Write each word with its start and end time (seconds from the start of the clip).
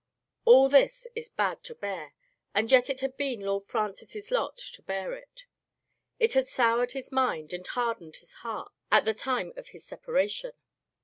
All 0.45 0.67
this 0.67 1.05
is 1.13 1.29
bad 1.29 1.63
to 1.65 1.75
bear, 1.75 2.13
and 2.55 2.71
yet 2.71 2.89
it 2.89 3.01
had 3.01 3.15
been 3.17 3.41
Lord 3.41 3.61
Francis's 3.61 4.31
lot 4.31 4.57
to 4.57 4.81
bear 4.81 5.13
it. 5.13 5.45
It 6.17 6.33
had 6.33 6.47
soured 6.47 6.93
his 6.93 7.11
mind 7.11 7.53
and 7.53 7.67
hardened 7.67 8.15
his 8.15 8.33
heart 8.41 8.71
at 8.91 9.05
the 9.05 9.13
time 9.13 9.53
of 9.55 9.67
his 9.67 9.85
separation. 9.85 10.53